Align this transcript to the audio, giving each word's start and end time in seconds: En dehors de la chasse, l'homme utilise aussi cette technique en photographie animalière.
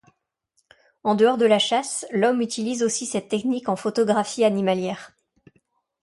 En 1.03 1.13
dehors 1.13 1.37
de 1.37 1.45
la 1.45 1.59
chasse, 1.59 2.07
l'homme 2.09 2.41
utilise 2.41 2.81
aussi 2.81 3.05
cette 3.05 3.29
technique 3.29 3.69
en 3.69 3.75
photographie 3.75 4.43
animalière. 4.43 5.13